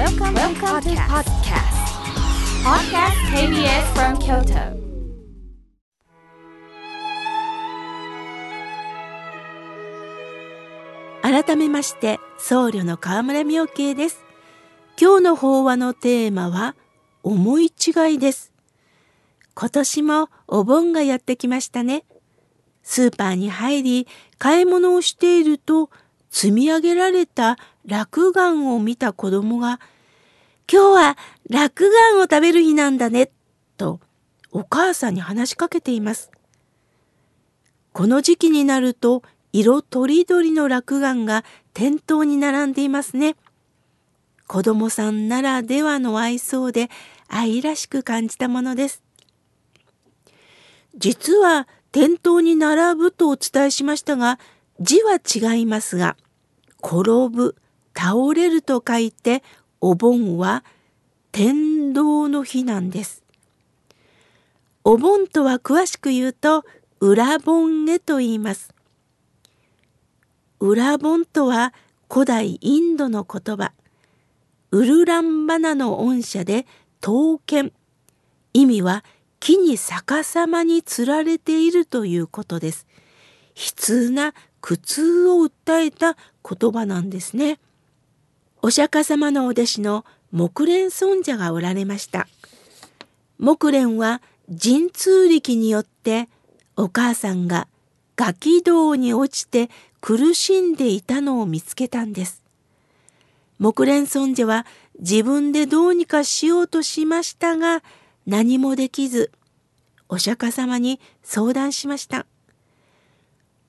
[0.00, 1.76] Welcome, Welcome to podcast.
[2.64, 4.80] Podcast KBS from Kyoto.
[11.20, 14.24] 改めまして僧侶の河村明慶です
[14.98, 16.76] 今日の法話のテーマは
[17.22, 18.54] 思い違いです
[19.54, 22.04] 今年もお盆がやってきましたね
[22.82, 24.08] スーパーに入り
[24.38, 25.90] 買い物をしていると
[26.30, 29.80] 積み上げられた落雁を見た子供が
[30.70, 31.18] 今日は
[31.48, 33.30] 落雁を食べる日なんだね
[33.76, 34.00] と
[34.52, 36.30] お母さんに話しかけています
[37.92, 43.36] この時期になると色とりどりの落雁が店頭に並んでいますね。
[44.46, 46.88] 子供さんならではの愛想で
[47.28, 49.02] 愛らしく感じたものです。
[50.96, 54.38] 実は店頭に並ぶとお伝えしましたが、
[54.80, 56.16] 字は違いますが、
[56.82, 57.54] 転ぶ、
[57.96, 59.42] 倒れると書いて、
[59.80, 60.64] お盆は
[61.32, 63.22] 天道の日なんです。
[64.82, 66.64] お盆とは詳しく言うと、
[67.00, 68.74] 裏盆へと言います。
[70.60, 71.72] ウラボンとは
[72.10, 73.72] 古代インドの言葉。
[74.70, 76.66] ウルランバナの恩赦で
[77.00, 77.72] 刀剣。
[78.52, 79.04] 意味は
[79.40, 82.86] 木に逆さまにつられているということです。
[83.56, 87.58] 悲痛な苦痛を訴えた言葉なんですね。
[88.62, 92.28] お釈迦様のお弟子の木蓮尊者がおられました。
[93.38, 96.28] 木蓮は神通力によって
[96.76, 97.68] お母さんが
[98.16, 102.42] ガキ道に落ちて苦しんでいたのを見つけたんです。
[103.58, 104.66] 木蓮尊者は
[104.98, 107.82] 自分でどうにかしようとしましたが
[108.26, 109.30] 何もできず
[110.08, 112.26] お釈迦様に相談しました。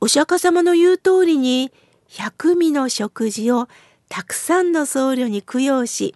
[0.02, 1.72] お釈迦様の言う通りに
[2.10, 3.70] 百味の食事を
[4.10, 6.16] たくさんの僧侶に供養し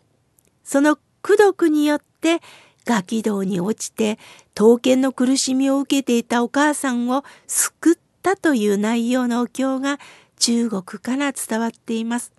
[0.63, 2.41] その功徳によって
[2.85, 4.19] ガキ道に落ちて
[4.53, 7.95] 刀剣の苦しみを受けていたお母さんを救っ
[8.31, 9.99] ったという内容のお経が
[10.39, 12.33] 中国から伝わっています。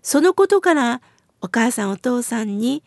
[0.00, 1.02] そのことから
[1.42, 2.82] お母さんお父さんに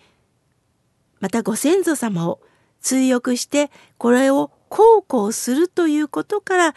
[1.20, 2.42] またご先祖様を
[2.82, 6.76] 通訳してこれを孝行するということから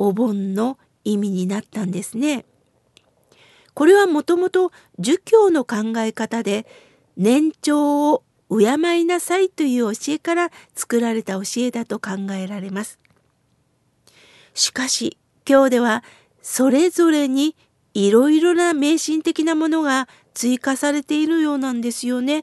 [0.00, 2.46] お盆の意味になったんですね。
[3.74, 6.66] これはもともと儒教の考え方で
[7.18, 12.98] 年長を敬いなさいという教えから作られた教えだと考えられます。
[14.54, 16.02] しかし今日では
[16.40, 17.54] それぞれに
[17.92, 22.42] いろいろな迷信的なものが追加されているようなんですよね。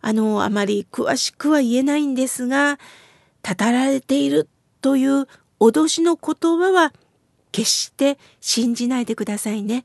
[0.00, 2.78] あの、あまり詳しくは言えないんですが、
[3.42, 4.48] たたられている
[4.80, 5.26] という
[5.60, 6.92] 脅しの言葉は
[7.52, 9.84] 決して信じないでくださいね。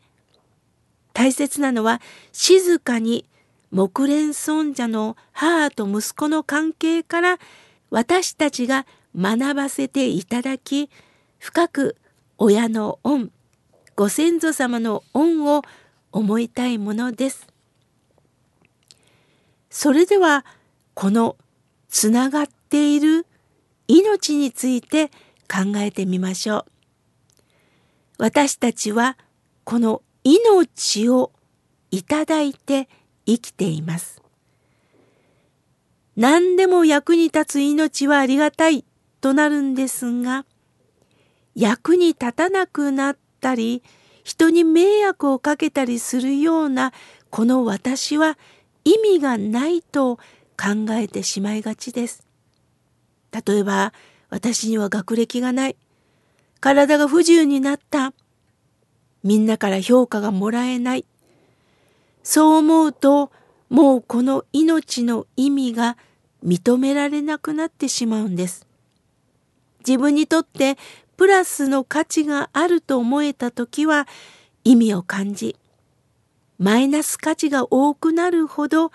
[1.14, 2.02] 大切なのは
[2.32, 3.26] 静かに
[3.72, 7.40] 木蓮尊者の母と息子の関係から
[7.90, 8.86] 私たちが
[9.18, 10.90] 学ばせていただき
[11.40, 11.98] 深く
[12.38, 13.32] 親の恩
[13.96, 15.62] ご先祖様の恩を
[16.12, 17.48] 思いたいものです。
[19.70, 20.46] それでは
[20.94, 21.38] この
[21.88, 23.26] つながっている
[23.88, 25.12] 命について
[25.52, 26.66] 考えてみましょう。
[28.20, 29.18] 私たちは
[29.66, 31.34] この命を
[31.90, 32.88] いただいて
[33.26, 34.22] 生きています。
[36.16, 38.86] 何でも役に立つ命はありがたい
[39.20, 40.46] となるんですが、
[41.56, 43.84] 役に立たなくなったり
[44.24, 46.94] 人に迷惑をかけたりするような
[47.30, 48.38] この私は
[48.86, 50.18] 意味がないと
[50.58, 52.26] 考えてしまいがちです。
[53.32, 53.94] 例えば
[54.32, 55.76] 私には学歴がない。
[56.60, 58.14] 体が不自由になった。
[59.24, 61.06] みんなから評価がもらえない。
[62.24, 63.32] そう思うと
[63.70, 65.98] もうこの命の意味が
[66.44, 68.66] 認められなくなってしまうんです。
[69.86, 70.78] 自分にとって
[71.18, 74.08] プラスの価値があると思えた時は
[74.64, 75.56] 意味を感じ
[76.58, 78.92] マイナス価値が多くなるほど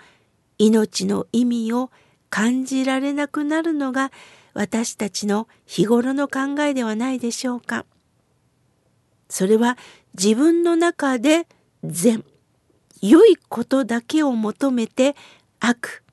[0.57, 1.91] 命の意味を
[2.29, 4.11] 感じられなくなるのが
[4.57, 7.85] 私たちの日頃の考えではないでしょうか。
[9.29, 9.77] それは
[10.17, 11.47] 自分の中で
[11.83, 12.25] 善
[12.99, 15.15] 良いことだけを求めて
[15.59, 16.03] 悪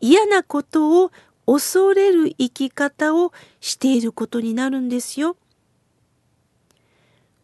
[0.00, 1.12] 嫌なことを
[1.46, 5.36] 恐れる生き方をしていることになるんですよ。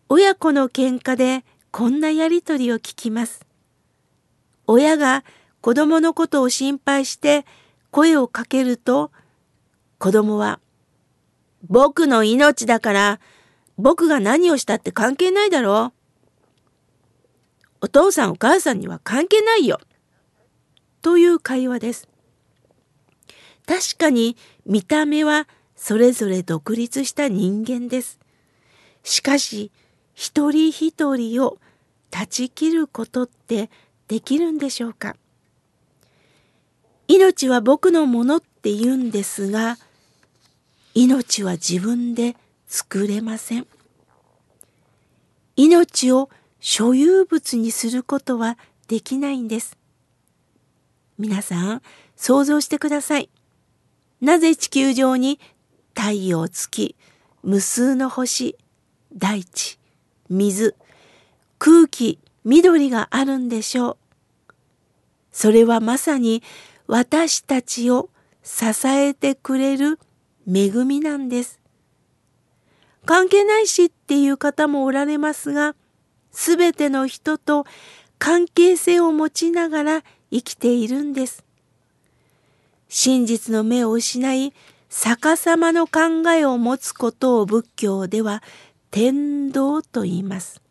[0.08, 3.46] 親子の喧嘩でこんなやりとりを聞きます。
[4.66, 5.22] 親が
[5.61, 7.46] 子供のことを心配して
[7.93, 9.12] 声をかけると
[9.99, 10.61] 子供は
[11.69, 13.21] 僕の命だから
[13.77, 15.99] 僕が何をしたって関係ないだろう。
[17.81, 19.81] お父さんお母さんには関係ないよ。
[21.03, 22.09] という会話です。
[23.67, 24.37] 確かに
[24.67, 28.19] 見た目はそれぞれ独立した人間です。
[29.05, 29.71] しかし
[30.15, 31.59] 一人一人を
[32.11, 33.71] 断ち切ることって
[34.09, 35.17] できるんでしょうか
[37.06, 39.77] 命は僕のものって言うんですが
[41.00, 42.35] 命は自分で
[42.67, 43.69] 作れません。
[45.55, 46.29] 命を
[46.59, 48.59] 所有物にすることは
[48.89, 49.79] できないんです。
[51.17, 51.83] 皆さん、
[52.17, 53.31] 想像してください。
[54.21, 55.39] なぜ地球上に
[55.95, 56.97] 太陽、月、
[57.45, 58.56] 無数の星、
[59.15, 59.79] 大地、
[60.29, 60.75] 水、
[61.61, 63.97] 空気、緑があるんでしょう？
[65.31, 66.43] それはまさに
[66.89, 68.11] 私たちを
[68.43, 70.00] 支えてくれる
[70.53, 71.61] 恵みなんです。
[73.05, 75.75] 関係ないしっていう方もおられますが、
[76.33, 77.67] すべての人と
[78.19, 81.45] 関係性を持ちながら生きているんです。
[82.89, 84.53] 真実の目を失い、
[84.89, 88.43] 逆さまの考えを持つことを仏教では
[88.91, 90.62] 天道と言います。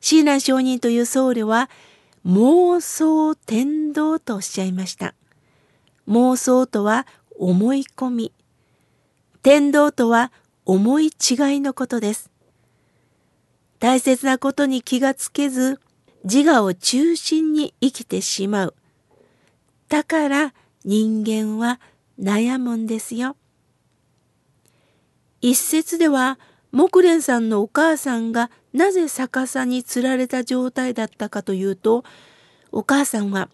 [0.00, 1.68] 親鸞上人という僧侶は
[2.24, 5.14] 妄想天道とおっしゃいました。
[6.08, 7.06] 妄想とは
[7.38, 8.32] 思い込み。
[9.42, 10.32] 天道とは
[10.64, 11.12] 思い違い
[11.60, 12.30] のことです。
[13.78, 15.80] 大切なことに気がつけず、
[16.24, 18.74] 自我を中心に生きてしまう。
[19.88, 20.54] だから
[20.84, 21.80] 人間は
[22.20, 23.36] 悩むんですよ。
[25.40, 26.38] 一説では、
[26.72, 32.04] 木蓮さんのお母さんがなぜ逆さに釣られた状態だったかというと、
[32.72, 33.48] お母さんは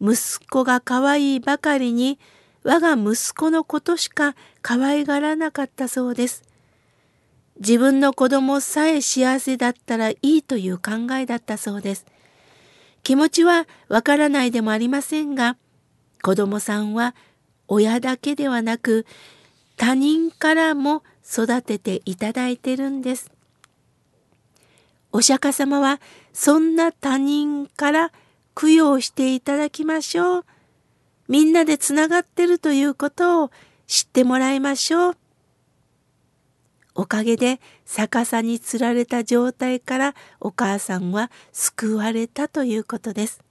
[0.00, 2.18] 息子が可愛いばかりに
[2.62, 6.42] 我が息子のことしか可愛がらなかったそうです。
[7.58, 12.06] 自分の子供さえ幸せだったらいいという考えだったそうです。
[13.02, 15.56] 気持ちはわからないでもありませんが、
[16.22, 17.14] 子供さんは
[17.68, 19.06] 親だけではなく
[19.76, 23.30] 他人からも育てていただいてるんです。
[25.12, 26.00] お釈迦様は
[26.32, 28.12] そんな他人から
[28.54, 30.44] 供養していただきましょう。
[31.30, 33.50] みんなでつながってるということを
[33.86, 35.16] 知ってもらいましょう。
[36.96, 43.44] おかげで逆さにつられた状態からお母さんは救われたということです。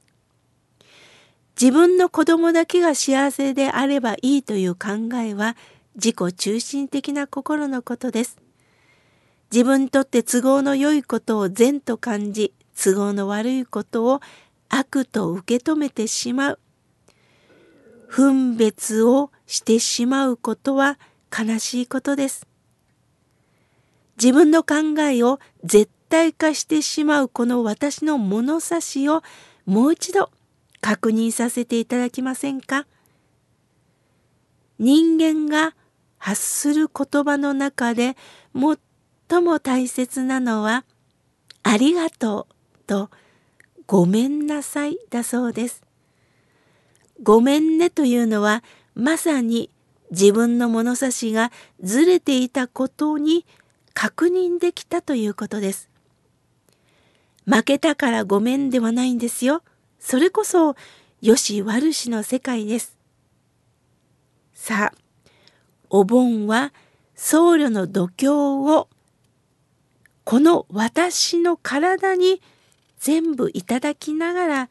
[1.60, 5.56] 自分の子供だけが幸せであればいいという考えは
[5.96, 8.38] 自己中心的な心のことです。
[9.54, 14.20] 自分にとって都合の良いことを善と感じ、都合の悪いことを
[14.68, 16.60] 悪と受け止めてしまう。
[18.10, 20.98] 分別をしてしまうことは
[21.32, 22.48] 悲しいことです。
[24.18, 29.22] 自分の考えを絶対化してしまうこの私の物差しを
[29.66, 30.32] もう一度
[30.82, 32.88] 確認させていただきませんか？
[34.80, 35.76] 人間が
[36.18, 38.18] 発する言葉の中で
[39.30, 40.84] 最も大切なのは
[41.62, 42.56] ありがとう
[42.88, 43.10] と
[43.86, 45.84] ごめんなさいだそうです。
[47.22, 48.64] ごめんねというのは
[48.96, 49.70] まさに
[50.12, 51.52] 自分の物差しが
[51.82, 53.46] ずれていたことに
[53.94, 55.90] 確認できたということです。
[57.46, 59.64] 負けたからごめんではないんですよ。
[60.00, 60.76] それこそ、
[61.22, 62.98] よし悪しの世界です。
[64.54, 64.98] さあ、
[65.90, 66.74] お盆は
[67.16, 68.88] 僧侶の度胸を
[70.24, 72.42] この私の体に
[73.00, 74.70] 全部いただきながら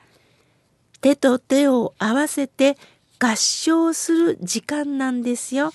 [1.01, 2.77] 手と手を合わせて
[3.19, 5.73] 合唱する時間なんですよ。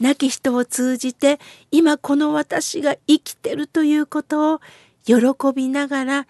[0.00, 1.38] 亡き人を通じて
[1.70, 4.60] 今この私が生きてるということを
[5.06, 5.16] 喜
[5.54, 6.26] びながら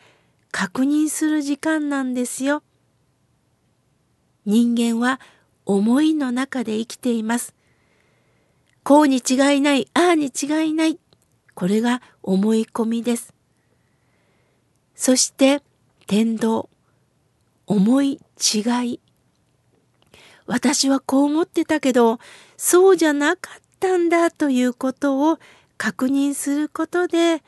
[0.53, 2.63] 確認する時間なんですよ。
[4.45, 5.21] 人間は
[5.65, 7.55] 思いの中で生きています。
[8.85, 11.01] こうに違いない、ああに違いない。
[11.55, 13.35] これが思い込みです。
[14.95, 15.61] そして
[16.07, 16.69] 天道、
[17.67, 18.21] 思い
[18.55, 19.01] 違い。
[20.47, 22.19] 私はこう思ってたけど、
[22.57, 25.39] そうじゃなかったんだということを
[25.77, 27.43] 確認することで、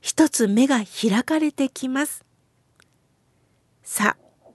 [0.00, 2.24] 一つ目が開かれてきます。
[3.82, 4.50] さあ、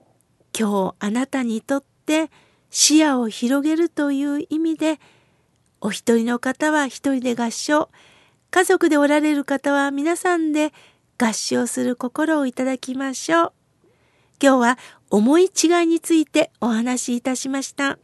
[0.57, 2.31] 今日あなたにとって
[2.69, 4.99] 視野を広げるという意味で、
[5.81, 7.89] お一人の方は一人で合唱、
[8.51, 10.71] 家族でおられる方は皆さんで
[11.17, 13.62] 合唱する心をいただきましょう。
[14.43, 14.77] 今日は
[15.09, 17.97] 思い違いについてお話しいたしました。